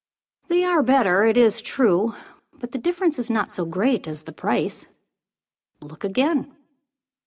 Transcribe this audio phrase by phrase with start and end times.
[0.47, 2.15] "They are better, it is true.
[2.53, 4.83] But the difference is not so great as the price."
[5.79, 6.55] "Look again."